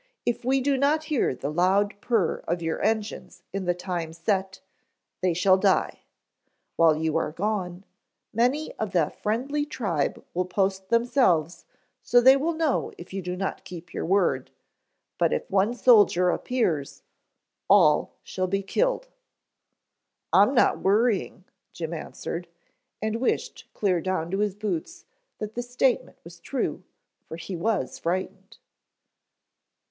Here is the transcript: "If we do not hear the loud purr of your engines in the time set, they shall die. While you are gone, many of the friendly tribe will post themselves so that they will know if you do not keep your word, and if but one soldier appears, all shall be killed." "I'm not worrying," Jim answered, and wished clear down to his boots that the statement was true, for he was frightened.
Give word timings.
"If 0.25 0.43
we 0.43 0.61
do 0.61 0.77
not 0.79 1.03
hear 1.13 1.35
the 1.35 1.51
loud 1.51 1.93
purr 2.01 2.37
of 2.47 2.59
your 2.63 2.81
engines 2.81 3.43
in 3.53 3.65
the 3.65 3.75
time 3.75 4.13
set, 4.13 4.59
they 5.21 5.31
shall 5.35 5.57
die. 5.57 5.99
While 6.75 6.95
you 6.95 7.17
are 7.17 7.31
gone, 7.31 7.85
many 8.33 8.73
of 8.79 8.93
the 8.93 9.11
friendly 9.21 9.63
tribe 9.63 10.25
will 10.33 10.45
post 10.45 10.89
themselves 10.89 11.65
so 12.01 12.17
that 12.17 12.23
they 12.23 12.35
will 12.35 12.53
know 12.55 12.91
if 12.97 13.13
you 13.13 13.21
do 13.21 13.35
not 13.37 13.63
keep 13.63 13.93
your 13.93 14.03
word, 14.03 14.49
and 15.19 15.33
if 15.33 15.43
but 15.43 15.51
one 15.51 15.75
soldier 15.75 16.31
appears, 16.31 17.03
all 17.69 18.15
shall 18.23 18.47
be 18.47 18.63
killed." 18.63 19.07
"I'm 20.33 20.55
not 20.55 20.79
worrying," 20.79 21.43
Jim 21.73 21.93
answered, 21.93 22.47
and 23.03 23.17
wished 23.21 23.67
clear 23.75 24.01
down 24.01 24.31
to 24.31 24.39
his 24.39 24.55
boots 24.55 25.05
that 25.37 25.53
the 25.53 25.61
statement 25.61 26.17
was 26.23 26.39
true, 26.39 26.81
for 27.27 27.35
he 27.37 27.55
was 27.55 27.99
frightened. 27.99 28.57